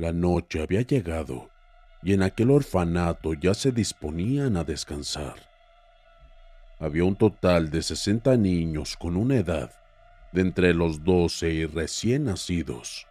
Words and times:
La 0.00 0.12
noche 0.12 0.62
había 0.62 0.82
llegado 0.82 1.50
y 2.04 2.12
en 2.12 2.22
aquel 2.22 2.52
orfanato 2.52 3.34
ya 3.34 3.52
se 3.52 3.72
disponían 3.72 4.56
a 4.56 4.62
descansar. 4.62 5.34
Había 6.78 7.02
un 7.02 7.16
total 7.16 7.68
de 7.70 7.82
60 7.82 8.36
niños 8.36 8.96
con 8.96 9.16
una 9.16 9.38
edad 9.38 9.72
de 10.30 10.42
entre 10.42 10.72
los 10.72 11.02
12 11.02 11.50
y 11.50 11.66
recién 11.66 12.26
nacidos, 12.26 13.08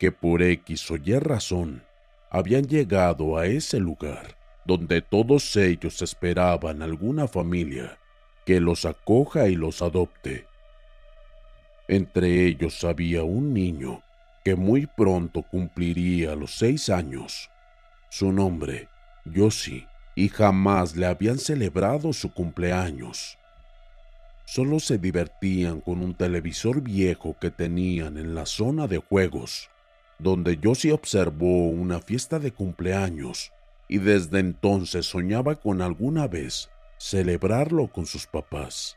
que 0.00 0.10
por 0.10 0.42
X 0.42 0.90
o 0.90 0.96
Y 0.96 1.16
razón 1.20 1.84
habían 2.30 2.66
llegado 2.66 3.38
a 3.38 3.46
ese 3.46 3.78
lugar 3.78 4.36
donde 4.64 5.02
todos 5.02 5.54
ellos 5.54 6.02
esperaban 6.02 6.82
alguna 6.82 7.28
familia 7.28 7.96
que 8.44 8.58
los 8.58 8.86
acoja 8.86 9.46
y 9.46 9.54
los 9.54 9.82
adopte. 9.82 10.48
Entre 11.86 12.44
ellos 12.44 12.82
había 12.82 13.22
un 13.22 13.54
niño 13.54 14.02
que 14.44 14.54
muy 14.54 14.86
pronto 14.86 15.42
cumpliría 15.42 16.36
los 16.36 16.54
seis 16.56 16.90
años. 16.90 17.50
Su 18.10 18.30
nombre, 18.30 18.88
Yoshi, 19.24 19.86
y 20.14 20.28
jamás 20.28 20.96
le 20.96 21.06
habían 21.06 21.38
celebrado 21.38 22.12
su 22.12 22.32
cumpleaños. 22.32 23.38
Solo 24.44 24.78
se 24.78 24.98
divertían 24.98 25.80
con 25.80 26.00
un 26.02 26.14
televisor 26.14 26.82
viejo 26.82 27.36
que 27.40 27.50
tenían 27.50 28.18
en 28.18 28.34
la 28.34 28.44
zona 28.44 28.86
de 28.86 28.98
juegos, 28.98 29.70
donde 30.18 30.58
Yoshi 30.58 30.90
observó 30.90 31.68
una 31.68 32.00
fiesta 32.00 32.38
de 32.38 32.52
cumpleaños 32.52 33.50
y 33.88 33.98
desde 33.98 34.40
entonces 34.40 35.06
soñaba 35.06 35.56
con 35.56 35.80
alguna 35.80 36.28
vez 36.28 36.70
celebrarlo 36.98 37.88
con 37.88 38.04
sus 38.04 38.26
papás. 38.26 38.96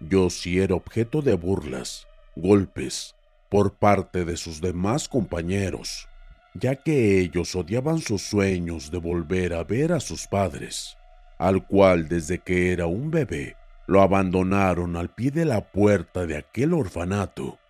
Yoshi 0.00 0.60
era 0.60 0.74
objeto 0.74 1.22
de 1.22 1.34
burlas, 1.34 2.06
golpes, 2.36 3.13
por 3.54 3.74
parte 3.74 4.24
de 4.24 4.36
sus 4.36 4.60
demás 4.60 5.08
compañeros, 5.08 6.08
ya 6.54 6.74
que 6.74 7.20
ellos 7.20 7.54
odiaban 7.54 8.00
sus 8.00 8.22
sueños 8.22 8.90
de 8.90 8.98
volver 8.98 9.54
a 9.54 9.62
ver 9.62 9.92
a 9.92 10.00
sus 10.00 10.26
padres, 10.26 10.96
al 11.38 11.64
cual 11.64 12.08
desde 12.08 12.40
que 12.40 12.72
era 12.72 12.86
un 12.86 13.12
bebé 13.12 13.54
lo 13.86 14.02
abandonaron 14.02 14.96
al 14.96 15.08
pie 15.14 15.30
de 15.30 15.44
la 15.44 15.70
puerta 15.70 16.26
de 16.26 16.36
aquel 16.36 16.72
orfanato, 16.72 17.60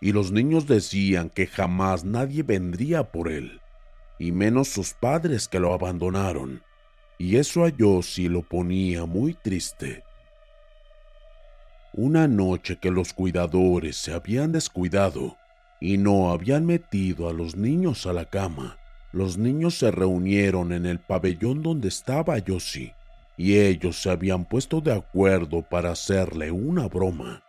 y 0.00 0.12
los 0.12 0.30
niños 0.30 0.68
decían 0.68 1.28
que 1.28 1.48
jamás 1.48 2.04
nadie 2.04 2.44
vendría 2.44 3.10
por 3.10 3.28
él, 3.28 3.60
y 4.20 4.30
menos 4.30 4.68
sus 4.68 4.94
padres 4.94 5.48
que 5.48 5.58
lo 5.58 5.74
abandonaron, 5.74 6.62
y 7.18 7.38
eso 7.38 7.64
a 7.64 7.68
Yossi 7.68 8.28
lo 8.28 8.42
ponía 8.42 9.06
muy 9.06 9.34
triste. 9.34 10.04
Una 11.94 12.26
noche 12.26 12.78
que 12.78 12.90
los 12.90 13.12
cuidadores 13.12 13.96
se 13.96 14.14
habían 14.14 14.50
descuidado 14.50 15.36
y 15.78 15.98
no 15.98 16.30
habían 16.30 16.64
metido 16.64 17.28
a 17.28 17.34
los 17.34 17.54
niños 17.54 18.06
a 18.06 18.14
la 18.14 18.24
cama, 18.24 18.78
los 19.12 19.36
niños 19.36 19.76
se 19.76 19.90
reunieron 19.90 20.72
en 20.72 20.86
el 20.86 21.00
pabellón 21.00 21.62
donde 21.62 21.88
estaba 21.88 22.38
Yoshi 22.38 22.92
y 23.36 23.58
ellos 23.58 24.00
se 24.00 24.08
habían 24.08 24.46
puesto 24.46 24.80
de 24.80 24.94
acuerdo 24.94 25.60
para 25.60 25.90
hacerle 25.90 26.50
una 26.50 26.88
broma. 26.88 27.44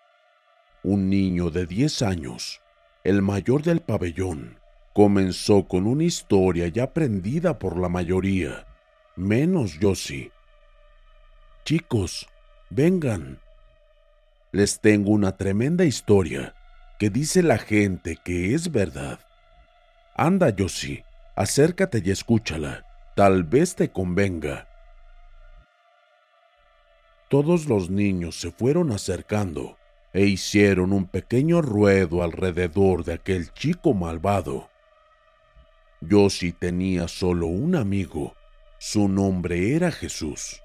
Un 0.84 1.10
niño 1.10 1.50
de 1.50 1.66
10 1.66 2.02
años, 2.02 2.60
el 3.06 3.22
mayor 3.22 3.64
del 3.64 3.80
pabellón, 3.80 4.58
comenzó 4.94 5.70
con 5.70 5.88
una 5.88 6.04
historia 6.04 6.68
ya 6.68 6.84
aprendida 6.84 7.60
por 7.60 7.78
la 7.78 7.88
mayoría, 7.88 8.68
menos 9.16 9.80
Yoshi. 9.80 10.32
Chicos, 11.64 12.28
vengan, 12.70 13.40
les 14.54 14.80
tengo 14.80 15.10
una 15.10 15.36
tremenda 15.36 15.84
historia 15.84 16.54
que 17.00 17.10
dice 17.10 17.42
la 17.42 17.58
gente 17.58 18.18
que 18.24 18.54
es 18.54 18.72
verdad. 18.72 19.20
Anda, 20.16 20.52
Yoshi, 20.52 21.04
acércate 21.36 22.04
y 22.06 22.12
escúchala. 22.12 22.86
Tal 23.16 23.44
vez 23.44 23.76
te 23.76 23.90
convenga. 23.90 24.68
Todos 27.30 27.66
los 27.66 27.90
niños 27.90 28.40
se 28.40 28.52
fueron 28.52 28.92
acercando 28.92 29.80
e 30.14 30.26
hicieron 30.26 30.94
un 30.94 31.08
pequeño 31.08 31.64
ruedo 31.64 32.22
alrededor 32.22 33.04
de 33.06 33.14
aquel 33.14 33.52
chico 33.54 33.96
malvado. 33.96 34.70
Yoshi 36.00 36.52
tenía 36.52 37.08
solo 37.08 37.48
un 37.48 37.76
amigo. 37.76 38.36
Su 38.78 39.08
nombre 39.08 39.76
era 39.76 39.92
Jesús, 39.92 40.62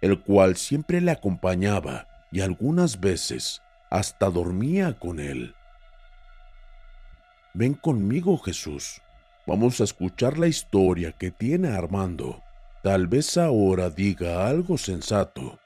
el 0.00 0.20
cual 0.22 0.54
siempre 0.54 1.00
le 1.00 1.10
acompañaba 1.10 2.06
y 2.30 2.40
algunas 2.40 3.00
veces 3.00 3.62
hasta 3.90 4.30
dormía 4.30 4.98
con 4.98 5.18
él. 5.18 5.54
Ven 7.54 7.74
conmigo, 7.74 8.38
Jesús. 8.38 9.02
Vamos 9.46 9.80
a 9.80 9.84
escuchar 9.84 10.38
la 10.38 10.46
historia 10.46 11.12
que 11.12 11.30
tiene 11.30 11.68
Armando. 11.68 12.42
Tal 12.82 13.08
vez 13.08 13.36
ahora 13.36 13.90
diga 13.90 14.46
algo 14.46 14.78
sensato. 14.78 15.58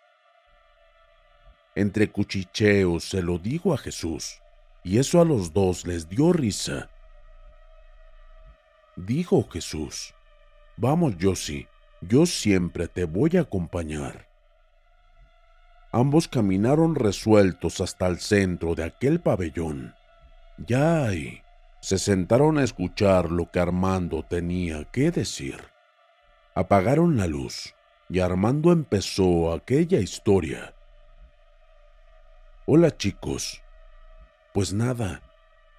Entre 1.74 2.10
cuchicheos 2.10 3.04
se 3.04 3.20
lo 3.20 3.38
digo 3.38 3.74
a 3.74 3.78
Jesús, 3.78 4.40
y 4.82 4.98
eso 4.98 5.20
a 5.20 5.24
los 5.24 5.52
dos 5.52 5.86
les 5.86 6.08
dio 6.08 6.32
risa. 6.32 6.88
Dijo 8.96 9.46
Jesús, 9.50 10.14
Vamos, 10.76 11.14
Josie, 11.20 11.68
yo 12.00 12.26
siempre 12.26 12.88
te 12.88 13.04
voy 13.04 13.36
a 13.36 13.42
acompañar. 13.42 14.33
Ambos 15.94 16.26
caminaron 16.26 16.96
resueltos 16.96 17.80
hasta 17.80 18.08
el 18.08 18.18
centro 18.18 18.74
de 18.74 18.82
aquel 18.82 19.20
pabellón. 19.20 19.94
Ya 20.58 21.04
ahí, 21.04 21.40
se 21.78 22.00
sentaron 22.00 22.58
a 22.58 22.64
escuchar 22.64 23.30
lo 23.30 23.48
que 23.48 23.60
Armando 23.60 24.24
tenía 24.24 24.86
que 24.86 25.12
decir. 25.12 25.56
Apagaron 26.56 27.16
la 27.16 27.28
luz 27.28 27.76
y 28.08 28.18
Armando 28.18 28.72
empezó 28.72 29.52
aquella 29.52 30.00
historia. 30.00 30.74
Hola 32.66 32.96
chicos. 32.96 33.62
Pues 34.52 34.72
nada, 34.72 35.22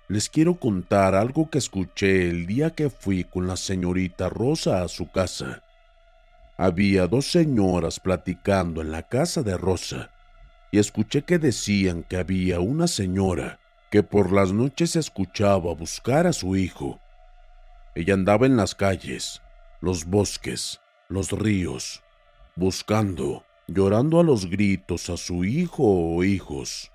les 0.08 0.30
quiero 0.30 0.56
contar 0.56 1.14
algo 1.14 1.50
que 1.50 1.58
escuché 1.58 2.30
el 2.30 2.48
día 2.48 2.70
que 2.70 2.90
fui 2.90 3.26
con 3.26 3.48
la 3.48 3.58
señorita 3.58 4.30
Rosa 4.30 4.82
a 4.82 4.88
su 4.88 5.12
casa. 5.12 5.65
Había 6.58 7.08
dos 7.08 7.30
señoras 7.32 8.00
platicando 8.00 8.82
en 8.82 8.92
la 8.92 9.04
casa 9.04 9.44
de 9.44 9.58
Rosa 9.58 10.12
y 10.72 10.80
escuché 10.80 11.24
que 11.24 11.38
decían 11.38 12.04
que 12.04 12.18
había 12.18 12.62
una 12.62 12.88
señora 12.88 13.60
que 13.92 14.04
por 14.04 14.32
las 14.32 14.54
noches 14.54 14.96
escuchaba 14.96 15.74
buscar 15.74 16.28
a 16.28 16.34
su 16.34 16.56
hijo. 16.56 17.00
Ella 17.94 18.14
andaba 18.14 18.46
en 18.46 18.56
las 18.56 18.74
calles, 18.74 19.42
los 19.82 20.06
bosques, 20.06 20.80
los 21.10 21.32
ríos, 21.32 22.04
buscando, 22.56 23.46
llorando 23.68 24.20
a 24.20 24.24
los 24.24 24.50
gritos 24.50 25.10
a 25.10 25.18
su 25.18 25.44
hijo 25.44 25.84
o 25.84 26.24
hijos. 26.24 26.92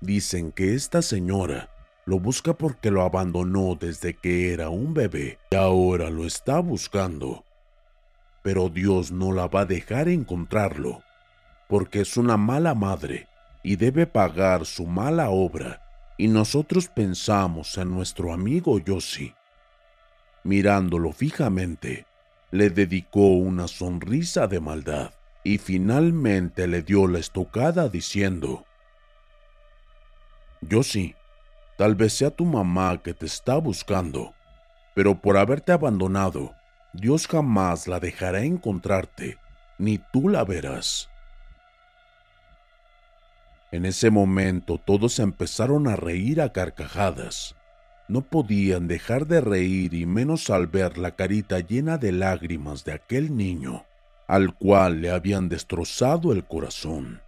Dicen 0.00 0.52
que 0.52 0.74
esta 0.74 1.00
señora 1.00 1.70
lo 2.04 2.18
busca 2.18 2.54
porque 2.54 2.90
lo 2.90 3.02
abandonó 3.02 3.76
desde 3.78 4.14
que 4.14 4.52
era 4.52 4.68
un 4.68 4.92
bebé 4.92 5.38
y 5.50 5.56
ahora 5.56 6.10
lo 6.10 6.26
está 6.26 6.60
buscando. 6.60 7.44
Pero 8.42 8.68
Dios 8.68 9.12
no 9.12 9.32
la 9.32 9.46
va 9.46 9.60
a 9.60 9.66
dejar 9.66 10.08
encontrarlo, 10.08 11.02
porque 11.68 12.00
es 12.00 12.16
una 12.16 12.36
mala 12.36 12.74
madre 12.74 13.28
y 13.62 13.76
debe 13.76 14.06
pagar 14.06 14.66
su 14.66 14.86
mala 14.86 15.30
obra, 15.30 15.82
y 16.18 16.28
nosotros 16.28 16.88
pensamos 16.88 17.78
en 17.78 17.90
nuestro 17.90 18.32
amigo 18.32 18.78
Yossi. 18.78 19.34
Mirándolo 20.44 21.12
fijamente, 21.12 22.06
le 22.50 22.70
dedicó 22.70 23.28
una 23.28 23.68
sonrisa 23.68 24.46
de 24.46 24.60
maldad 24.60 25.12
y 25.44 25.58
finalmente 25.58 26.66
le 26.66 26.82
dio 26.82 27.06
la 27.06 27.18
estocada 27.18 27.88
diciendo, 27.88 28.64
Yossi, 30.60 31.14
Tal 31.82 31.96
vez 31.96 32.12
sea 32.12 32.30
tu 32.30 32.44
mamá 32.44 33.02
que 33.02 33.12
te 33.12 33.26
está 33.26 33.56
buscando, 33.56 34.34
pero 34.94 35.20
por 35.20 35.36
haberte 35.36 35.72
abandonado, 35.72 36.54
Dios 36.92 37.26
jamás 37.26 37.88
la 37.88 38.00
dejará 38.00 38.42
encontrarte, 38.42 39.38
ni 39.78 39.98
tú 40.12 40.28
la 40.28 40.44
verás. 40.44 41.08
En 43.70 43.86
ese 43.86 44.10
momento 44.10 44.78
todos 44.78 45.18
empezaron 45.18 45.88
a 45.88 45.96
reír 45.96 46.42
a 46.42 46.52
carcajadas. 46.52 47.56
No 48.06 48.20
podían 48.20 48.86
dejar 48.86 49.26
de 49.26 49.40
reír 49.40 49.94
y 49.94 50.04
menos 50.04 50.50
al 50.50 50.66
ver 50.66 50.98
la 50.98 51.12
carita 51.12 51.60
llena 51.60 51.96
de 51.96 52.12
lágrimas 52.12 52.84
de 52.84 52.92
aquel 52.92 53.34
niño, 53.34 53.86
al 54.26 54.54
cual 54.54 55.00
le 55.00 55.10
habían 55.10 55.48
destrozado 55.48 56.32
el 56.32 56.44
corazón. 56.44 57.22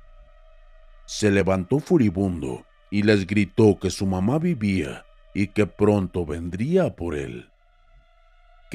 Se 1.07 1.31
levantó 1.31 1.81
furibundo 1.81 2.67
y 2.91 3.03
les 3.03 3.27
gritó 3.27 3.79
que 3.79 3.89
su 3.89 4.05
mamá 4.05 4.39
vivía 4.39 5.07
y 5.33 5.49
que 5.49 5.67
pronto 5.67 6.27
vendría 6.27 6.95
por 6.95 7.15
él, 7.15 7.51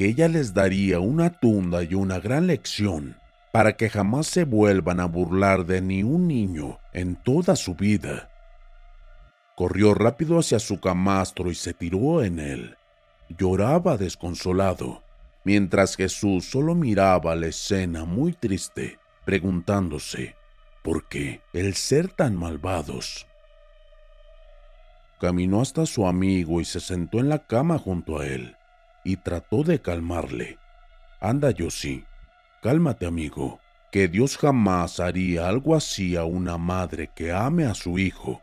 ella 0.04 0.28
les 0.28 0.54
daría 0.54 1.00
una 1.00 1.30
tunda 1.30 1.82
y 1.82 1.94
una 1.94 2.20
gran 2.20 2.46
lección 2.46 3.16
para 3.52 3.76
que 3.76 3.90
jamás 3.90 4.26
se 4.26 4.44
vuelvan 4.44 5.00
a 5.00 5.06
burlar 5.06 5.66
de 5.66 5.80
ni 5.80 6.02
un 6.02 6.28
niño 6.28 6.78
en 6.92 7.16
toda 7.16 7.56
su 7.56 7.74
vida. 7.74 8.30
Corrió 9.56 9.92
rápido 9.94 10.38
hacia 10.38 10.58
su 10.58 10.80
camastro 10.80 11.50
y 11.50 11.54
se 11.54 11.74
tiró 11.74 12.22
en 12.22 12.38
él. 12.38 12.76
Lloraba 13.28 13.96
desconsolado, 13.96 15.02
mientras 15.44 15.96
Jesús 15.96 16.46
solo 16.48 16.74
miraba 16.74 17.34
la 17.34 17.48
escena 17.48 18.04
muy 18.04 18.32
triste, 18.32 18.98
preguntándose, 19.24 20.36
¿por 20.82 21.08
qué 21.08 21.42
el 21.52 21.74
ser 21.74 22.08
tan 22.08 22.36
malvados? 22.36 23.26
Caminó 25.20 25.60
hasta 25.60 25.84
su 25.84 26.06
amigo 26.06 26.60
y 26.60 26.64
se 26.64 26.80
sentó 26.80 27.18
en 27.18 27.28
la 27.28 27.46
cama 27.46 27.78
junto 27.78 28.18
a 28.18 28.26
él 28.26 28.56
y 29.04 29.16
trató 29.16 29.62
de 29.62 29.80
calmarle. 29.80 30.58
Anda, 31.20 31.52
sí. 31.70 32.04
cálmate, 32.62 33.06
amigo, 33.06 33.60
que 33.92 34.08
Dios 34.08 34.38
jamás 34.38 35.00
haría 35.00 35.48
algo 35.48 35.74
así 35.74 36.16
a 36.16 36.24
una 36.24 36.56
madre 36.58 37.10
que 37.14 37.32
ame 37.32 37.66
a 37.66 37.74
su 37.74 37.98
hijo, 37.98 38.40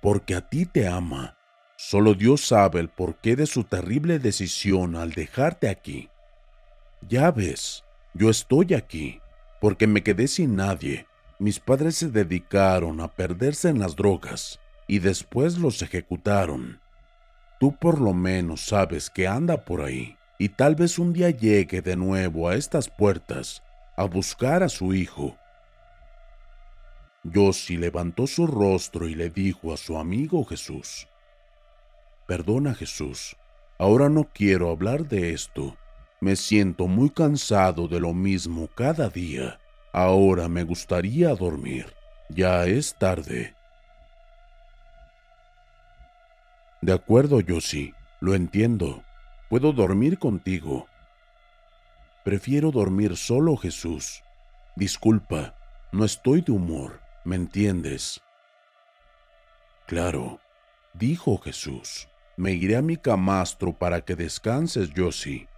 porque 0.00 0.34
a 0.34 0.40
ti 0.40 0.66
te 0.66 0.86
ama. 0.86 1.36
Solo 1.76 2.14
Dios 2.14 2.46
sabe 2.46 2.80
el 2.80 2.88
porqué 2.88 3.36
de 3.36 3.46
su 3.46 3.64
terrible 3.64 4.18
decisión 4.18 4.96
al 4.96 5.12
dejarte 5.12 5.68
aquí. 5.68 6.08
Ya 7.08 7.30
ves, 7.30 7.84
yo 8.14 8.30
estoy 8.30 8.74
aquí, 8.74 9.20
porque 9.60 9.86
me 9.86 10.02
quedé 10.02 10.28
sin 10.28 10.56
nadie. 10.56 11.06
Mis 11.38 11.58
padres 11.58 11.96
se 11.96 12.08
dedicaron 12.08 13.00
a 13.00 13.08
perderse 13.08 13.68
en 13.68 13.80
las 13.80 13.96
drogas 13.96 14.60
y 14.86 15.00
después 15.00 15.58
los 15.58 15.82
ejecutaron. 15.82 16.80
Tú 17.58 17.76
por 17.76 18.00
lo 18.00 18.12
menos 18.12 18.60
sabes 18.60 19.10
que 19.10 19.26
anda 19.26 19.64
por 19.64 19.82
ahí 19.82 20.16
y 20.38 20.48
tal 20.50 20.74
vez 20.74 20.98
un 20.98 21.12
día 21.12 21.30
llegue 21.30 21.82
de 21.82 21.96
nuevo 21.96 22.48
a 22.48 22.56
estas 22.56 22.88
puertas 22.88 23.62
a 23.96 24.04
buscar 24.04 24.62
a 24.62 24.68
su 24.68 24.92
hijo. 24.92 25.36
Yossi 27.22 27.76
levantó 27.76 28.26
su 28.26 28.46
rostro 28.46 29.08
y 29.08 29.14
le 29.14 29.30
dijo 29.30 29.72
a 29.72 29.76
su 29.76 29.96
amigo 29.96 30.44
Jesús, 30.44 31.08
Perdona 32.26 32.74
Jesús, 32.74 33.36
ahora 33.78 34.08
no 34.08 34.28
quiero 34.32 34.70
hablar 34.70 35.06
de 35.08 35.32
esto. 35.32 35.76
Me 36.20 36.36
siento 36.36 36.86
muy 36.86 37.10
cansado 37.10 37.86
de 37.86 38.00
lo 38.00 38.14
mismo 38.14 38.68
cada 38.74 39.08
día. 39.08 39.58
Ahora 39.92 40.48
me 40.48 40.64
gustaría 40.64 41.34
dormir. 41.34 41.94
Ya 42.30 42.64
es 42.64 42.94
tarde. 42.98 43.54
De 46.84 46.92
acuerdo, 46.92 47.40
yo 47.40 47.62
sí, 47.62 47.94
lo 48.20 48.34
entiendo. 48.34 49.02
Puedo 49.48 49.72
dormir 49.72 50.18
contigo. 50.18 50.86
Prefiero 52.26 52.72
dormir 52.72 53.16
solo, 53.16 53.56
Jesús. 53.56 54.22
Disculpa, 54.76 55.56
no 55.92 56.04
estoy 56.04 56.42
de 56.42 56.52
humor, 56.52 57.00
¿me 57.24 57.36
entiendes? 57.36 58.20
Claro, 59.86 60.40
dijo 60.92 61.38
Jesús. 61.38 62.06
Me 62.36 62.52
iré 62.52 62.76
a 62.76 62.82
mi 62.82 62.98
camastro 62.98 63.72
para 63.72 64.02
que 64.02 64.14
descanses, 64.14 64.90
sí. 65.12 65.48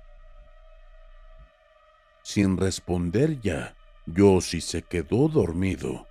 Sin 2.23 2.57
responder 2.57 3.41
ya, 3.41 3.75
Yossi 4.07 4.61
se 4.61 4.83
quedó 4.83 5.27
dormido. 5.27 6.07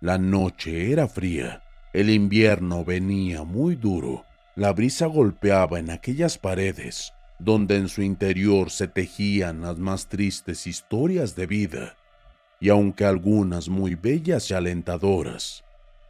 La 0.00 0.18
noche 0.18 0.90
era 0.90 1.06
fría 1.06 1.62
el 1.92 2.10
invierno 2.10 2.84
venía 2.84 3.44
muy 3.44 3.74
duro. 3.74 4.24
La 4.54 4.72
brisa 4.72 5.06
golpeaba 5.06 5.78
en 5.78 5.90
aquellas 5.90 6.36
paredes, 6.36 7.12
donde 7.38 7.76
en 7.76 7.88
su 7.88 8.02
interior 8.02 8.70
se 8.70 8.88
tejían 8.88 9.62
las 9.62 9.78
más 9.78 10.08
tristes 10.08 10.66
historias 10.66 11.34
de 11.34 11.46
vida, 11.46 11.96
y 12.60 12.68
aunque 12.68 13.04
algunas 13.04 13.68
muy 13.68 13.94
bellas 13.94 14.50
y 14.50 14.54
alentadoras, 14.54 15.64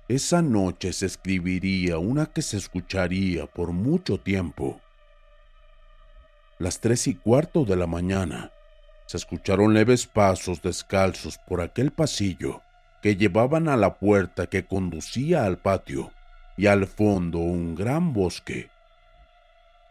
esa 0.08 0.40
noche 0.40 0.92
se 0.92 1.06
escribiría 1.06 1.98
una 1.98 2.26
que 2.26 2.40
se 2.42 2.56
escucharía 2.56 3.46
por 3.46 3.72
mucho 3.72 4.18
tiempo. 4.18 4.80
Las 6.58 6.80
tres 6.80 7.06
y 7.06 7.14
cuarto 7.14 7.64
de 7.64 7.76
la 7.76 7.86
mañana, 7.86 8.50
se 9.06 9.18
escucharon 9.18 9.74
leves 9.74 10.06
pasos 10.06 10.60
descalzos 10.60 11.38
por 11.46 11.60
aquel 11.60 11.92
pasillo 11.92 12.62
que 13.00 13.16
llevaban 13.16 13.68
a 13.68 13.76
la 13.76 13.98
puerta 13.98 14.46
que 14.46 14.64
conducía 14.64 15.44
al 15.44 15.58
patio 15.58 16.12
y 16.56 16.66
al 16.66 16.86
fondo 16.86 17.38
un 17.38 17.74
gran 17.74 18.12
bosque. 18.12 18.70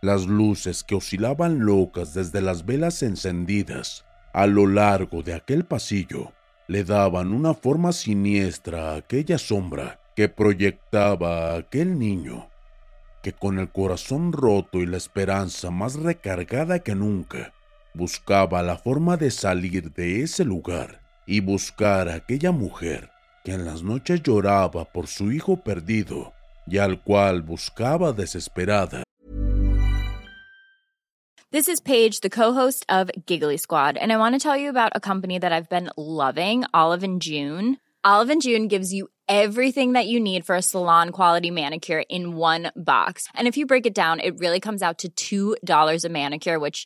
Las 0.02 0.26
luces 0.26 0.84
que 0.84 0.96
oscilaban 0.96 1.66
locas 1.66 2.14
desde 2.14 2.42
las 2.42 2.66
velas 2.66 3.02
encendidas 3.04 4.06
a 4.34 4.46
lo 4.46 4.68
largo 4.68 5.24
de 5.24 5.34
aquel 5.34 5.66
pasillo 5.66 6.34
le 6.68 6.84
daban 6.84 7.32
una 7.32 7.54
forma 7.54 7.94
siniestra 7.94 8.92
a 8.92 8.96
aquella 8.98 9.38
sombra 9.38 10.00
que 10.16 10.28
proyectaba 10.28 11.52
a 11.52 11.58
aquel 11.58 11.98
niño, 11.98 12.50
que 13.24 13.32
con 13.32 13.58
el 13.58 13.70
corazón 13.70 14.34
roto 14.34 14.80
y 14.80 14.86
la 14.86 14.98
esperanza 14.98 15.72
más 15.72 15.96
recargada 15.96 16.80
que 16.80 16.94
nunca, 16.94 17.54
buscaba 17.94 18.62
la 18.62 18.78
forma 18.78 19.16
de 19.16 19.32
salir 19.32 19.94
de 19.94 20.22
ese 20.22 20.44
lugar 20.44 21.07
y 21.28 21.42
buscar 21.42 22.08
a 22.08 22.16
aquella 22.16 22.52
mujer 22.52 23.12
que 23.44 23.52
en 23.54 23.66
las 23.66 23.84
noches 23.84 24.24
lloraba 24.24 24.86
por 24.86 25.08
su 25.08 25.32
hijo 25.32 25.58
perdido 25.58 26.34
y 26.66 26.80
al 26.80 27.04
cual 27.04 27.42
buscaba 27.42 28.14
desesperada. 28.14 29.04
This 31.50 31.70
is 31.70 31.80
Paige, 31.80 32.20
the 32.20 32.30
co-host 32.30 32.86
of 32.90 33.10
Giggly 33.26 33.58
Squad, 33.58 33.96
and 33.96 34.12
I 34.12 34.18
want 34.18 34.36
to 34.36 34.40
tell 34.40 34.58
you 34.58 34.70
about 34.70 34.92
a 34.96 35.00
company 35.00 35.40
that 35.40 35.54
I've 35.54 35.70
been 35.70 35.90
loving, 35.96 36.66
Olive 36.74 37.04
and 37.04 37.22
June. 37.22 37.78
Olive 38.04 38.30
and 38.30 38.42
June 38.42 38.68
gives 38.68 38.94
you 38.94 39.08
everything 39.30 39.94
that 39.94 40.08
you 40.08 40.20
need 40.20 40.46
for 40.46 40.56
a 40.56 40.62
salon 40.62 41.12
quality 41.12 41.52
manicure 41.52 42.04
in 42.10 42.36
one 42.36 42.72
box. 42.76 43.28
And 43.34 43.48
if 43.48 43.56
you 43.56 43.66
break 43.66 43.86
it 43.86 43.96
down, 43.96 44.20
it 44.20 44.40
really 44.40 44.60
comes 44.60 44.82
out 44.82 45.04
to 45.18 45.56
$2 45.58 46.06
a 46.06 46.10
manicure, 46.10 46.60
which 46.60 46.86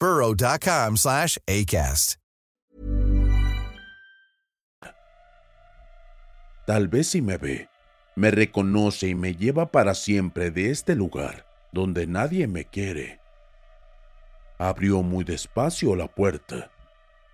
burrow.com 0.00 0.96
slash 0.96 1.38
ACAST. 1.46 2.16
Tal 6.66 6.88
vez 6.88 7.08
si 7.08 7.20
me 7.20 7.36
ve, 7.36 7.68
me 8.16 8.30
reconoce 8.30 9.08
y 9.08 9.14
me 9.14 9.34
lleva 9.34 9.70
para 9.70 9.94
siempre 9.94 10.50
de 10.50 10.70
este 10.70 10.94
lugar 10.94 11.44
donde 11.72 12.06
nadie 12.06 12.46
me 12.46 12.64
quiere. 12.64 13.20
Abrió 14.58 15.02
muy 15.02 15.24
despacio 15.24 15.94
la 15.94 16.06
puerta 16.06 16.70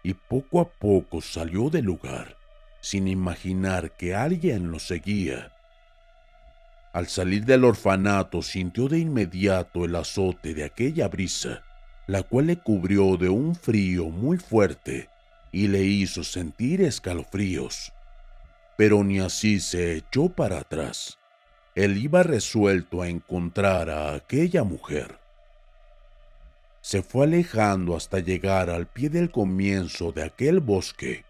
y 0.02 0.14
poco 0.14 0.60
a 0.60 0.68
poco 0.68 1.20
salió 1.20 1.70
del 1.70 1.84
lugar, 1.84 2.36
sin 2.80 3.06
imaginar 3.06 3.92
que 3.96 4.16
alguien 4.16 4.72
lo 4.72 4.80
seguía. 4.80 5.52
Al 6.92 7.06
salir 7.06 7.44
del 7.44 7.64
orfanato 7.64 8.42
sintió 8.42 8.88
de 8.88 8.98
inmediato 8.98 9.84
el 9.84 9.94
azote 9.94 10.54
de 10.54 10.64
aquella 10.64 11.06
brisa, 11.06 11.62
la 12.10 12.24
cual 12.24 12.48
le 12.48 12.56
cubrió 12.56 13.16
de 13.16 13.28
un 13.28 13.54
frío 13.54 14.06
muy 14.06 14.36
fuerte 14.36 15.08
y 15.52 15.68
le 15.68 15.84
hizo 15.84 16.24
sentir 16.24 16.82
escalofríos. 16.82 17.92
Pero 18.76 19.04
ni 19.04 19.20
así 19.20 19.60
se 19.60 19.94
echó 19.94 20.28
para 20.28 20.58
atrás. 20.58 21.18
Él 21.76 21.98
iba 21.98 22.24
resuelto 22.24 23.00
a 23.00 23.08
encontrar 23.08 23.90
a 23.90 24.12
aquella 24.12 24.64
mujer. 24.64 25.20
Se 26.80 27.00
fue 27.00 27.26
alejando 27.26 27.94
hasta 27.94 28.18
llegar 28.18 28.70
al 28.70 28.88
pie 28.88 29.08
del 29.08 29.30
comienzo 29.30 30.10
de 30.10 30.24
aquel 30.24 30.58
bosque, 30.58 31.24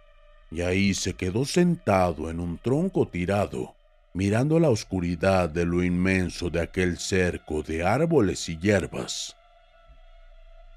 y 0.50 0.62
ahí 0.62 0.94
se 0.94 1.12
quedó 1.12 1.44
sentado 1.44 2.30
en 2.30 2.40
un 2.40 2.56
tronco 2.56 3.06
tirado, 3.06 3.74
mirando 4.14 4.58
la 4.58 4.70
oscuridad 4.70 5.50
de 5.50 5.66
lo 5.66 5.82
inmenso 5.82 6.48
de 6.48 6.62
aquel 6.62 6.96
cerco 6.96 7.62
de 7.62 7.84
árboles 7.84 8.48
y 8.48 8.56
hierbas. 8.56 9.36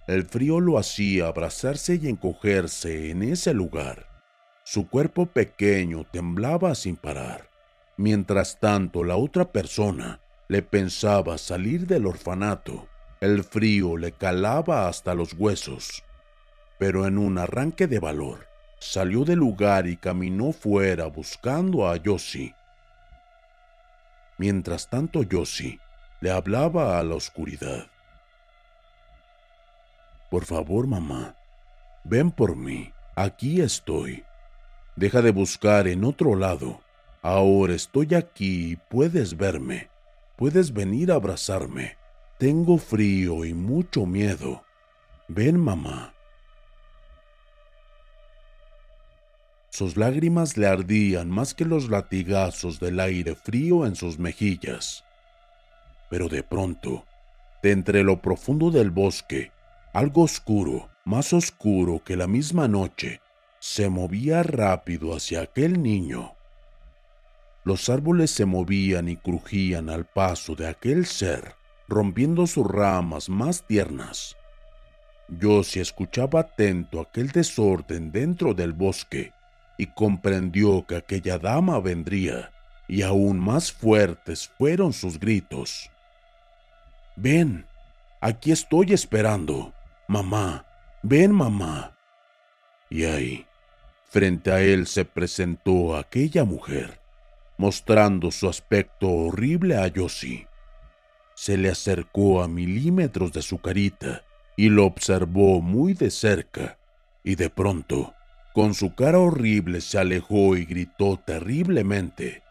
El 0.06 0.26
frío 0.26 0.60
lo 0.60 0.78
hacía 0.78 1.28
abrazarse 1.28 2.00
y 2.02 2.10
encogerse 2.10 3.10
en 3.10 3.24
ese 3.24 3.54
lugar. 3.54 4.08
Su 4.66 4.90
cuerpo 4.90 5.28
pequeño 5.28 6.06
temblaba 6.12 6.76
sin 6.76 6.98
parar. 6.98 7.50
Mientras 7.96 8.60
tanto, 8.60 9.04
la 9.04 9.16
otra 9.16 9.52
persona 9.52 10.20
le 10.50 10.62
pensaba 10.62 11.38
salir 11.38 11.88
del 11.88 12.06
orfanato. 12.06 12.88
El 13.22 13.46
frío 13.46 13.96
le 13.96 14.12
calaba 14.12 14.90
hasta 14.90 15.14
los 15.14 15.34
huesos. 15.34 16.04
Pero 16.78 17.08
en 17.08 17.18
un 17.18 17.38
arranque 17.38 17.88
de 17.88 18.00
valor, 18.00 18.48
salió 18.80 19.24
del 19.24 19.40
lugar 19.40 19.88
y 19.88 19.96
caminó 19.96 20.52
fuera 20.52 21.06
buscando 21.06 21.88
a 21.88 21.96
Yossi. 21.96 22.54
Mientras 24.38 24.90
tanto, 24.90 25.24
Yossi 25.24 25.80
le 26.20 26.32
hablaba 26.32 27.00
a 27.00 27.04
la 27.04 27.16
oscuridad. 27.16 27.88
Por 30.34 30.46
favor, 30.46 30.88
mamá, 30.88 31.36
ven 32.04 32.32
por 32.32 32.56
mí, 32.56 32.92
aquí 33.16 33.62
estoy. 33.62 34.24
Deja 34.96 35.22
de 35.22 35.30
buscar 35.30 35.88
en 35.88 36.04
otro 36.04 36.36
lado. 36.36 36.82
Ahora 37.22 37.76
estoy 37.76 38.16
aquí 38.16 38.72
y 38.72 38.76
puedes 38.76 39.38
verme. 39.38 39.92
Puedes 40.36 40.74
venir 40.74 41.12
a 41.12 41.16
abrazarme. 41.18 41.98
Tengo 42.40 42.80
frío 42.80 43.46
y 43.46 43.54
mucho 43.54 44.08
miedo. 44.08 44.64
Ven, 45.28 45.60
mamá. 45.60 46.16
Sus 49.70 49.98
lágrimas 49.98 50.58
le 50.58 50.66
ardían 50.66 51.30
más 51.30 51.54
que 51.54 51.66
los 51.66 51.90
latigazos 51.90 52.80
del 52.80 53.00
aire 53.02 53.36
frío 53.36 53.86
en 53.86 53.96
sus 53.96 54.18
mejillas. 54.18 55.06
Pero 56.10 56.28
de 56.28 56.42
pronto, 56.42 57.06
de 57.62 57.70
entre 57.70 58.04
lo 58.04 58.20
profundo 58.20 58.72
del 58.72 58.90
bosque, 58.90 59.52
algo 59.94 60.24
oscuro, 60.24 60.90
más 61.06 61.34
oscuro 61.34 62.04
que 62.04 62.18
la 62.18 62.26
misma 62.26 62.68
noche, 62.68 63.22
se 63.60 63.90
movía 63.90 64.42
rápido 64.42 65.16
hacia 65.16 65.42
aquel 65.42 65.82
niño. 65.84 66.34
Los 67.64 67.90
árboles 67.90 68.32
se 68.32 68.46
movían 68.46 69.08
y 69.08 69.16
crujían 69.16 69.90
al 69.90 70.06
paso 70.06 70.56
de 70.56 70.68
aquel 70.68 71.06
ser, 71.06 71.56
rompiendo 71.88 72.48
sus 72.48 72.68
ramas 72.68 73.30
más 73.30 73.66
tiernas. 73.68 74.36
Josie 75.42 75.82
escuchaba 75.82 76.42
atento 76.42 77.00
aquel 77.00 77.30
desorden 77.30 78.12
dentro 78.12 78.54
del 78.54 78.74
bosque 78.74 79.32
y 79.78 79.88
comprendió 79.88 80.86
que 80.88 80.96
aquella 80.96 81.38
dama 81.38 81.80
vendría, 81.80 82.52
y 82.88 83.04
aún 83.04 83.40
más 83.40 83.72
fuertes 83.72 84.50
fueron 84.58 84.92
sus 84.92 85.20
gritos. 85.20 85.90
Ven, 87.16 87.66
aquí 88.20 88.52
estoy 88.52 88.92
esperando. 88.94 89.72
Mamá, 90.14 90.64
ven 91.02 91.32
mamá. 91.32 91.98
Y 92.88 93.06
ahí, 93.06 93.48
frente 94.12 94.52
a 94.52 94.62
él 94.62 94.86
se 94.86 95.06
presentó 95.06 95.98
aquella 95.98 96.44
mujer, 96.44 97.00
mostrando 97.58 98.30
su 98.30 98.48
aspecto 98.48 99.10
horrible 99.10 99.76
a 99.76 99.88
Yossi. 99.88 100.46
Se 101.34 101.58
le 101.58 101.72
acercó 101.72 102.44
a 102.44 102.48
milímetros 102.48 103.34
de 103.34 103.42
su 103.42 103.58
carita 103.58 104.22
y 104.56 104.70
lo 104.70 104.86
observó 104.86 105.62
muy 105.62 105.96
de 105.96 106.12
cerca, 106.12 106.78
y 107.24 107.34
de 107.34 107.50
pronto, 107.50 108.14
con 108.54 108.76
su 108.76 108.94
cara 108.94 109.18
horrible, 109.18 109.82
se 109.82 109.98
alejó 109.98 110.56
y 110.56 110.66
gritó 110.66 111.18
terriblemente. 111.26 112.44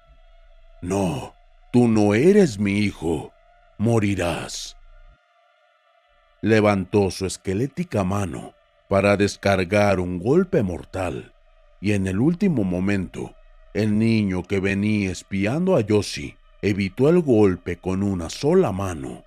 No, 0.81 1.37
tú 1.73 1.87
no 1.87 2.15
eres 2.15 2.59
mi 2.59 2.79
hijo, 2.79 3.33
morirás. 3.79 4.77
Levantó 6.45 7.13
su 7.13 7.25
esquelética 7.25 8.03
mano 8.03 8.55
para 8.89 9.17
descargar 9.17 10.01
un 10.01 10.19
golpe 10.19 10.65
mortal, 10.65 11.33
y 11.81 11.93
en 11.93 12.09
el 12.09 12.19
último 12.19 12.65
momento, 12.65 13.37
el 13.75 13.97
niño 13.97 14.43
que 14.43 14.59
venía 14.59 15.13
espiando 15.13 15.77
a 15.77 15.83
Yoshi 15.83 16.35
evitó 16.61 17.09
el 17.09 17.21
golpe 17.21 17.77
con 17.77 18.03
una 18.03 18.29
sola 18.29 18.73
mano, 18.73 19.23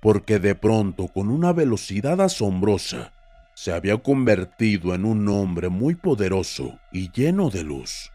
porque 0.00 0.38
de 0.38 0.54
pronto, 0.54 1.08
con 1.08 1.28
una 1.28 1.52
velocidad 1.52 2.20
asombrosa, 2.20 3.12
se 3.54 3.72
había 3.72 3.96
convertido 3.96 4.94
en 4.94 5.04
un 5.04 5.28
hombre 5.28 5.70
muy 5.70 5.96
poderoso 5.96 6.78
y 6.92 7.10
lleno 7.10 7.50
de 7.50 7.64
luz. 7.64 8.12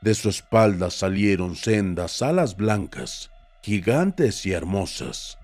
De 0.00 0.14
su 0.14 0.28
espalda 0.28 0.92
salieron 0.92 1.56
sendas 1.56 2.22
alas 2.22 2.56
blancas, 2.56 3.32
gigantes 3.62 4.46
y 4.46 4.52
hermosas. 4.52 5.38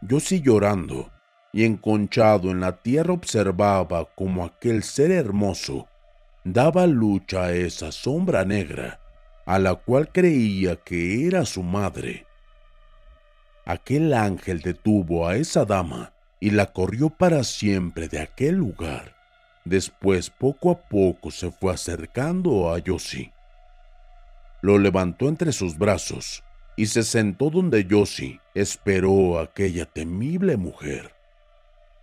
Yoshi 0.00 0.40
llorando 0.40 1.10
y 1.54 1.64
enconchado 1.64 2.50
en 2.50 2.58
la 2.58 2.82
tierra 2.82 3.12
observaba 3.12 4.06
como 4.16 4.44
aquel 4.44 4.82
ser 4.82 5.12
hermoso 5.12 5.86
daba 6.42 6.88
lucha 6.88 7.44
a 7.44 7.52
esa 7.52 7.92
sombra 7.92 8.44
negra, 8.44 9.00
a 9.46 9.60
la 9.60 9.76
cual 9.76 10.10
creía 10.10 10.74
que 10.74 11.28
era 11.28 11.46
su 11.46 11.62
madre. 11.62 12.26
Aquel 13.64 14.12
ángel 14.14 14.62
detuvo 14.62 15.28
a 15.28 15.36
esa 15.36 15.64
dama 15.64 16.12
y 16.40 16.50
la 16.50 16.72
corrió 16.72 17.08
para 17.08 17.44
siempre 17.44 18.08
de 18.08 18.20
aquel 18.20 18.56
lugar. 18.56 19.14
Después 19.64 20.30
poco 20.30 20.72
a 20.72 20.80
poco 20.88 21.30
se 21.30 21.52
fue 21.52 21.72
acercando 21.72 22.74
a 22.74 22.78
Yoshi. 22.80 23.30
Lo 24.60 24.78
levantó 24.78 25.28
entre 25.28 25.52
sus 25.52 25.78
brazos 25.78 26.42
y 26.76 26.86
se 26.86 27.04
sentó 27.04 27.48
donde 27.48 27.84
Yoshi 27.84 28.40
esperó 28.54 29.38
a 29.38 29.44
aquella 29.44 29.86
temible 29.86 30.56
mujer. 30.56 31.14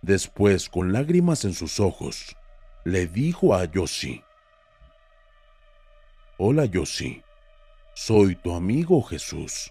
Después, 0.02 0.68
con 0.68 0.92
lágrimas 0.92 1.44
en 1.44 1.54
sus 1.54 1.78
ojos, 1.78 2.36
le 2.84 3.06
dijo 3.06 3.54
a 3.54 3.66
Yossi, 3.66 4.24
Hola 6.38 6.64
Yossi, 6.64 7.22
soy 7.94 8.34
tu 8.34 8.52
amigo 8.52 9.00
Jesús, 9.02 9.70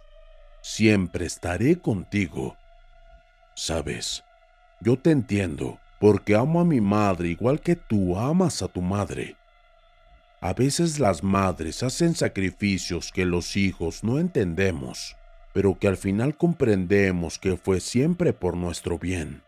siempre 0.61 1.25
estaré 1.25 1.77
contigo. 1.79 2.55
Sabes, 3.55 4.23
yo 4.79 4.97
te 4.97 5.11
entiendo, 5.11 5.79
porque 5.99 6.35
amo 6.35 6.61
a 6.61 6.65
mi 6.65 6.79
madre 6.79 7.27
igual 7.27 7.59
que 7.59 7.75
tú 7.75 8.17
amas 8.17 8.61
a 8.61 8.69
tu 8.69 8.81
madre. 8.81 9.35
A 10.39 10.53
veces 10.53 10.97
las 10.97 11.23
madres 11.23 11.83
hacen 11.83 12.15
sacrificios 12.15 13.11
que 13.11 13.25
los 13.25 13.57
hijos 13.57 14.01
no 14.05 14.17
entendemos, 14.17 15.17
pero 15.53 15.77
que 15.77 15.89
al 15.89 15.97
final 15.97 16.37
comprendemos 16.37 17.37
que 17.37 17.57
fue 17.57 17.81
siempre 17.81 18.31
por 18.31 18.55
nuestro 18.55 18.97
bien. 18.97 19.43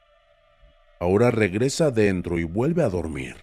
Ahora 1.04 1.32
regresa 1.32 1.88
adentro 1.88 2.40
y 2.40 2.46
vuelve 2.46 2.82
a 2.82 2.88
dormir, 2.88 3.36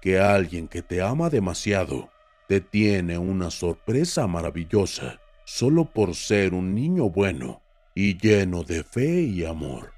que 0.00 0.18
alguien 0.18 0.66
que 0.66 0.82
te 0.82 1.00
ama 1.00 1.30
demasiado 1.30 2.10
te 2.48 2.60
tiene 2.60 3.18
una 3.18 3.52
sorpresa 3.52 4.26
maravillosa 4.26 5.20
solo 5.44 5.84
por 5.84 6.16
ser 6.16 6.54
un 6.54 6.74
niño 6.74 7.10
bueno 7.10 7.62
y 7.94 8.18
lleno 8.18 8.64
de 8.64 8.82
fe 8.82 9.20
y 9.20 9.44
amor. 9.44 9.92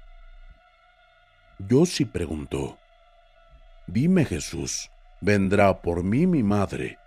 Yossi 1.57 2.05
preguntó, 2.05 2.77
Dime 3.87 4.23
Jesús, 4.23 4.91
vendrá 5.19 5.81
por 5.81 6.03
mí 6.03 6.27
mi 6.27 6.43
madre. 6.43 6.99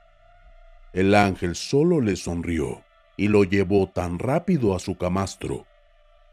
El 0.93 1.14
ángel 1.14 1.55
solo 1.55 2.00
le 2.00 2.17
sonrió 2.17 2.83
y 3.17 3.29
lo 3.29 3.45
llevó 3.45 3.87
tan 3.87 4.19
rápido 4.19 4.75
a 4.75 4.81
su 4.81 4.97
camastro. 4.97 5.67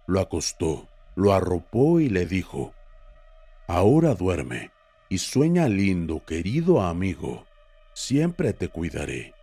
Lo 0.07 0.19
acostó, 0.19 0.87
lo 1.13 1.31
arropó 1.31 1.99
y 1.99 2.09
le 2.09 2.25
dijo, 2.25 2.73
Ahora 3.69 4.15
duerme 4.15 4.71
y 5.09 5.17
sueña 5.17 5.67
lindo, 5.67 6.23
querido 6.23 6.81
amigo, 6.81 7.45
siempre 7.93 8.53
te 8.53 8.69
cuidaré. 8.69 9.33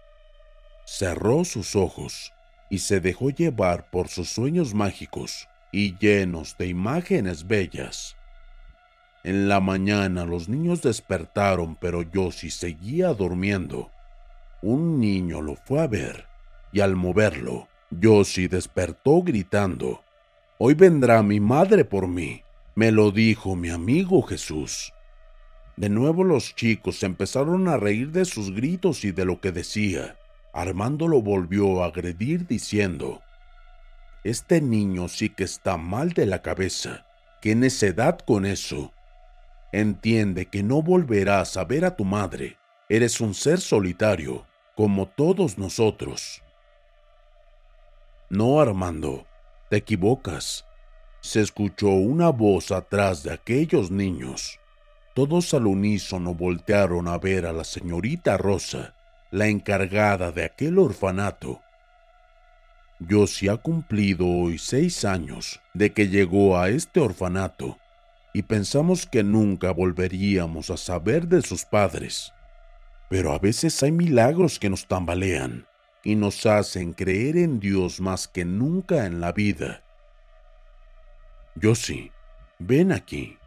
Cerró 0.86 1.44
sus 1.44 1.76
ojos 1.76 2.32
y 2.70 2.78
se 2.78 3.00
dejó 3.00 3.28
llevar 3.28 3.90
por 3.90 4.08
sus 4.08 4.30
sueños 4.30 4.72
mágicos 4.72 5.46
y 5.72 5.98
llenos 5.98 6.56
de 6.56 6.68
imágenes 6.68 7.46
bellas. 7.46 8.16
En 9.24 9.46
la 9.46 9.60
mañana 9.60 10.24
los 10.24 10.48
niños 10.48 10.80
despertaron, 10.80 11.76
pero 11.76 12.00
Yossi 12.00 12.50
seguía 12.50 13.08
durmiendo. 13.12 13.90
Un 14.62 15.00
niño 15.00 15.42
lo 15.42 15.56
fue 15.56 15.82
a 15.82 15.86
ver, 15.86 16.26
y 16.72 16.80
al 16.80 16.96
moverlo, 16.96 17.68
Yossi 17.90 18.48
despertó 18.48 19.22
gritando, 19.22 20.02
Hoy 20.56 20.72
vendrá 20.72 21.22
mi 21.22 21.40
madre 21.40 21.84
por 21.84 22.06
mí, 22.06 22.43
me 22.74 22.90
lo 22.90 23.12
dijo 23.12 23.54
mi 23.54 23.70
amigo 23.70 24.22
Jesús. 24.22 24.92
De 25.76 25.88
nuevo 25.88 26.24
los 26.24 26.54
chicos 26.54 27.02
empezaron 27.02 27.68
a 27.68 27.76
reír 27.76 28.10
de 28.10 28.24
sus 28.24 28.54
gritos 28.54 29.04
y 29.04 29.12
de 29.12 29.24
lo 29.24 29.40
que 29.40 29.52
decía. 29.52 30.16
Armando 30.52 31.08
lo 31.08 31.20
volvió 31.20 31.82
a 31.82 31.86
agredir 31.86 32.46
diciendo, 32.46 33.22
Este 34.22 34.60
niño 34.60 35.08
sí 35.08 35.30
que 35.30 35.44
está 35.44 35.76
mal 35.76 36.12
de 36.12 36.26
la 36.26 36.42
cabeza. 36.42 37.06
¿Qué 37.40 37.54
necedad 37.54 38.18
con 38.20 38.46
eso? 38.46 38.92
Entiende 39.72 40.46
que 40.46 40.62
no 40.62 40.82
volverás 40.82 41.56
a 41.56 41.64
ver 41.64 41.84
a 41.84 41.96
tu 41.96 42.04
madre. 42.04 42.56
Eres 42.88 43.20
un 43.20 43.34
ser 43.34 43.60
solitario, 43.60 44.46
como 44.76 45.08
todos 45.08 45.58
nosotros. 45.58 46.42
No, 48.30 48.60
Armando, 48.60 49.26
te 49.70 49.76
equivocas. 49.76 50.64
Se 51.24 51.40
escuchó 51.40 51.88
una 51.88 52.28
voz 52.28 52.70
atrás 52.70 53.22
de 53.22 53.32
aquellos 53.32 53.90
niños. 53.90 54.60
Todos 55.14 55.54
al 55.54 55.66
unísono 55.66 56.34
voltearon 56.34 57.08
a 57.08 57.16
ver 57.16 57.46
a 57.46 57.52
la 57.54 57.64
señorita 57.64 58.36
Rosa, 58.36 58.94
la 59.30 59.46
encargada 59.46 60.32
de 60.32 60.44
aquel 60.44 60.78
orfanato. 60.78 61.62
Josie 63.08 63.48
ha 63.48 63.56
cumplido 63.56 64.28
hoy 64.28 64.58
seis 64.58 65.06
años 65.06 65.62
de 65.72 65.94
que 65.94 66.08
llegó 66.08 66.58
a 66.58 66.68
este 66.68 67.00
orfanato 67.00 67.78
y 68.34 68.42
pensamos 68.42 69.06
que 69.06 69.24
nunca 69.24 69.70
volveríamos 69.70 70.68
a 70.68 70.76
saber 70.76 71.26
de 71.26 71.40
sus 71.40 71.64
padres. 71.64 72.34
Pero 73.08 73.32
a 73.32 73.38
veces 73.38 73.82
hay 73.82 73.92
milagros 73.92 74.58
que 74.58 74.68
nos 74.68 74.86
tambalean 74.86 75.66
y 76.04 76.16
nos 76.16 76.44
hacen 76.44 76.92
creer 76.92 77.38
en 77.38 77.60
Dios 77.60 77.98
más 77.98 78.28
que 78.28 78.44
nunca 78.44 79.06
en 79.06 79.22
la 79.22 79.32
vida. 79.32 79.83
Josie, 81.60 82.10
ven 82.58 82.92
aquí. 82.92 83.38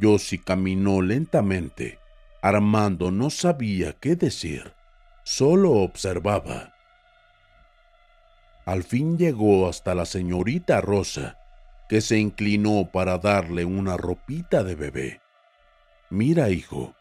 Josie 0.00 0.42
caminó 0.42 1.02
lentamente. 1.02 1.98
Armando 2.42 3.10
no 3.10 3.30
sabía 3.30 3.92
qué 3.94 4.14
decir, 4.14 4.72
solo 5.24 5.72
observaba. 5.72 6.74
Al 8.64 8.82
fin 8.82 9.18
llegó 9.18 9.68
hasta 9.68 9.94
la 9.94 10.06
señorita 10.06 10.80
Rosa, 10.80 11.38
que 11.88 12.00
se 12.00 12.18
inclinó 12.18 12.90
para 12.92 13.18
darle 13.18 13.64
una 13.64 13.96
ropita 13.96 14.64
de 14.64 14.74
bebé. 14.74 15.20
Mira, 16.10 16.50
hijo, 16.50 16.94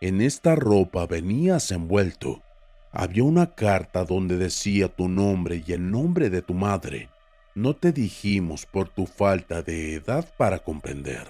en 0.00 0.20
esta 0.20 0.54
ropa 0.54 1.06
venías 1.06 1.70
envuelto. 1.70 2.42
Había 2.90 3.24
una 3.24 3.54
carta 3.54 4.04
donde 4.04 4.36
decía 4.36 4.88
tu 4.88 5.08
nombre 5.08 5.62
y 5.66 5.72
el 5.72 5.90
nombre 5.90 6.28
de 6.28 6.42
tu 6.42 6.54
madre. 6.54 7.08
No 7.54 7.74
te 7.74 7.92
dijimos 7.92 8.66
por 8.66 8.88
tu 8.88 9.06
falta 9.06 9.62
de 9.62 9.94
edad 9.94 10.26
para 10.36 10.58
comprender, 10.58 11.26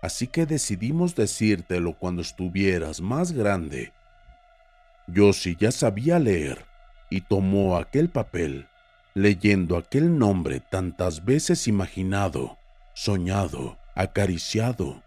así 0.00 0.26
que 0.26 0.46
decidimos 0.46 1.14
decírtelo 1.14 1.98
cuando 1.98 2.22
estuvieras 2.22 3.00
más 3.00 3.32
grande. 3.32 3.92
Yo 5.06 5.32
sí 5.32 5.56
ya 5.58 5.70
sabía 5.70 6.18
leer 6.18 6.64
y 7.10 7.20
tomó 7.20 7.76
aquel 7.76 8.08
papel 8.08 8.66
leyendo 9.16 9.78
aquel 9.78 10.18
nombre 10.18 10.60
tantas 10.60 11.24
veces 11.24 11.68
imaginado, 11.68 12.58
soñado, 12.92 13.78
acariciado. 13.94 15.02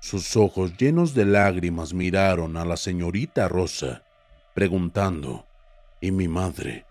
Sus 0.00 0.38
ojos 0.38 0.78
llenos 0.78 1.12
de 1.12 1.26
lágrimas 1.26 1.92
miraron 1.92 2.56
a 2.56 2.64
la 2.64 2.78
señorita 2.78 3.46
Rosa, 3.46 4.04
preguntando, 4.54 5.46
¿y 6.00 6.12
mi 6.12 6.28
madre? 6.28 6.86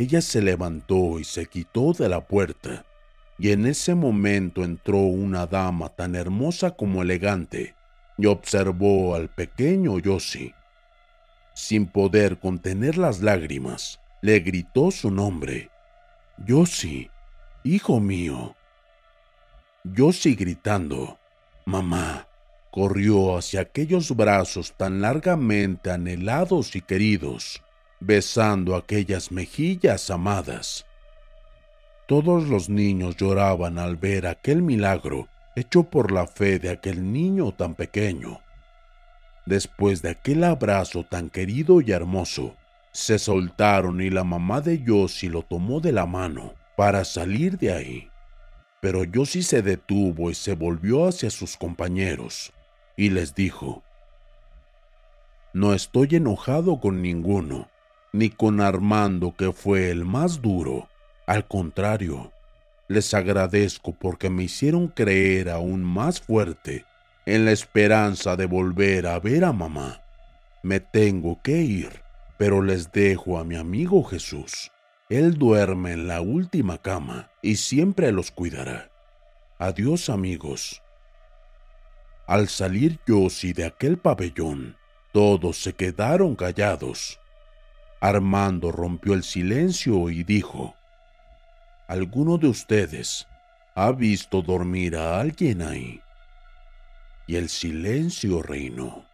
Ella 0.00 0.22
se 0.22 0.40
levantó 0.40 1.18
y 1.18 1.24
se 1.24 1.44
quitó 1.44 1.92
de 1.92 2.08
la 2.08 2.26
puerta, 2.26 2.86
y 3.38 3.50
en 3.50 3.66
ese 3.66 3.94
momento 3.94 4.64
entró 4.64 4.96
una 4.96 5.44
dama 5.46 5.90
tan 5.90 6.14
hermosa 6.14 6.70
como 6.70 7.02
elegante, 7.02 7.74
y 8.16 8.24
observó 8.24 9.14
al 9.14 9.28
pequeño 9.28 9.98
Yossi. 9.98 10.54
Sin 11.52 11.84
poder 11.86 12.38
contener 12.38 12.96
las 12.96 13.20
lágrimas, 13.20 14.00
le 14.22 14.40
gritó 14.40 14.90
su 14.90 15.10
nombre. 15.10 15.68
Yossi, 16.46 17.10
hijo 17.62 18.00
mío. 18.00 18.56
Yossi 19.84 20.34
gritando, 20.34 21.18
mamá, 21.66 22.26
corrió 22.70 23.36
hacia 23.36 23.60
aquellos 23.60 24.16
brazos 24.16 24.72
tan 24.78 25.02
largamente 25.02 25.90
anhelados 25.90 26.74
y 26.74 26.80
queridos, 26.80 27.62
besando 28.00 28.74
aquellas 28.74 29.30
mejillas 29.30 30.10
amadas. 30.10 30.86
Todos 32.06 32.48
los 32.48 32.68
niños 32.68 33.16
lloraban 33.16 33.78
al 33.78 33.96
ver 33.96 34.26
aquel 34.26 34.62
milagro 34.62 35.28
hecho 35.54 35.84
por 35.84 36.10
la 36.10 36.26
fe 36.26 36.58
de 36.58 36.70
aquel 36.70 37.12
niño 37.12 37.52
tan 37.52 37.74
pequeño. 37.74 38.40
Después 39.46 40.02
de 40.02 40.10
aquel 40.10 40.44
abrazo 40.44 41.04
tan 41.04 41.30
querido 41.30 41.80
y 41.80 41.92
hermoso, 41.92 42.56
se 42.92 43.18
soltaron 43.18 44.00
y 44.00 44.10
la 44.10 44.24
mamá 44.24 44.60
de 44.60 44.82
Yossi 44.82 45.28
lo 45.28 45.42
tomó 45.42 45.80
de 45.80 45.92
la 45.92 46.06
mano 46.06 46.54
para 46.76 47.04
salir 47.04 47.58
de 47.58 47.72
ahí. 47.72 48.10
Pero 48.80 49.04
Yossi 49.04 49.42
se 49.42 49.62
detuvo 49.62 50.30
y 50.30 50.34
se 50.34 50.54
volvió 50.54 51.06
hacia 51.06 51.30
sus 51.30 51.56
compañeros 51.56 52.52
y 52.96 53.10
les 53.10 53.34
dijo, 53.34 53.82
No 55.52 55.74
estoy 55.74 56.08
enojado 56.12 56.80
con 56.80 57.02
ninguno, 57.02 57.69
ni 58.12 58.30
con 58.30 58.60
Armando 58.60 59.34
que 59.36 59.52
fue 59.52 59.90
el 59.90 60.04
más 60.04 60.42
duro. 60.42 60.88
Al 61.26 61.46
contrario, 61.46 62.32
les 62.88 63.14
agradezco 63.14 63.92
porque 63.92 64.30
me 64.30 64.44
hicieron 64.44 64.88
creer 64.88 65.50
aún 65.50 65.84
más 65.84 66.20
fuerte 66.20 66.84
en 67.26 67.44
la 67.44 67.52
esperanza 67.52 68.36
de 68.36 68.46
volver 68.46 69.06
a 69.06 69.18
ver 69.20 69.44
a 69.44 69.52
mamá. 69.52 70.02
Me 70.62 70.80
tengo 70.80 71.40
que 71.42 71.58
ir 71.62 72.10
pero 72.40 72.62
les 72.62 72.90
dejo 72.90 73.38
a 73.38 73.44
mi 73.44 73.54
amigo 73.54 74.02
Jesús. 74.02 74.72
Él 75.10 75.36
duerme 75.36 75.92
en 75.92 76.08
la 76.08 76.22
última 76.22 76.78
cama 76.78 77.30
y 77.42 77.56
siempre 77.56 78.12
los 78.12 78.30
cuidará. 78.30 78.90
Adiós 79.58 80.08
amigos. 80.08 80.80
Al 82.26 82.48
salir 82.48 82.98
Yossi 83.06 83.52
de 83.52 83.66
aquel 83.66 83.98
pabellón, 83.98 84.78
todos 85.12 85.58
se 85.58 85.74
quedaron 85.74 86.34
callados. 86.34 87.19
Armando 88.00 88.72
rompió 88.72 89.14
el 89.14 89.22
silencio 89.22 90.10
y 90.10 90.24
dijo, 90.24 90.74
¿Alguno 91.86 92.38
de 92.38 92.48
ustedes 92.48 93.26
ha 93.74 93.92
visto 93.92 94.42
dormir 94.42 94.96
a 94.96 95.20
alguien 95.20 95.62
ahí. 95.62 96.02
Y 97.26 97.36
el 97.36 97.48
silencio 97.48 98.42
reinó. 98.42 99.04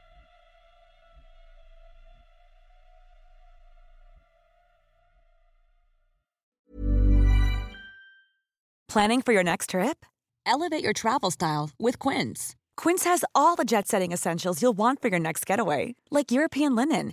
Planning 8.88 9.20
for 9.20 9.32
your 9.32 9.44
next 9.44 9.70
trip? 9.70 10.06
Elevate 10.46 10.82
your 10.82 10.94
travel 10.94 11.30
style 11.30 11.70
with 11.78 11.98
Quince. 11.98 12.56
Quince 12.76 13.04
has 13.04 13.24
all 13.34 13.54
the 13.54 13.64
jet 13.64 13.86
setting 13.86 14.12
essentials 14.12 14.62
you'll 14.62 14.76
want 14.76 15.02
for 15.02 15.08
your 15.08 15.18
next 15.20 15.44
getaway, 15.44 15.94
like 16.10 16.32
European 16.32 16.74
linen, 16.74 17.12